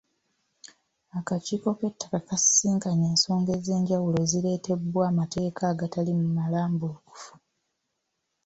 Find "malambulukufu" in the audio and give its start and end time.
6.35-7.31